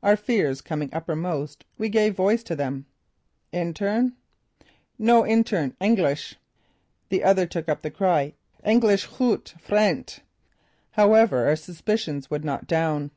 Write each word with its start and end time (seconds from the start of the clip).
Our 0.00 0.14
fears 0.14 0.60
coming 0.60 0.90
uppermost, 0.92 1.64
we 1.76 1.88
gave 1.88 2.14
voice 2.14 2.44
to 2.44 2.54
them: 2.54 2.86
"Intern?" 3.50 4.12
"No 4.96 5.26
intern. 5.26 5.74
Engelsch." 5.80 6.36
The 7.08 7.24
other 7.24 7.46
took 7.46 7.68
up 7.68 7.82
the 7.82 7.90
cry: 7.90 8.34
"Engelsch 8.64 9.08
goot! 9.18 9.54
Frient." 9.58 10.20
However 10.92 11.48
our 11.48 11.56
suspicions 11.56 12.30
would 12.30 12.44
not 12.44 12.68
down. 12.68 13.10